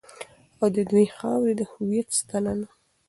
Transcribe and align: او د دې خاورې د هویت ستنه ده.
او 0.59 0.67
د 0.75 0.77
دې 0.91 1.03
خاورې 1.17 1.53
د 1.59 1.61
هویت 1.71 2.07
ستنه 2.19 2.53
ده. 2.59 2.67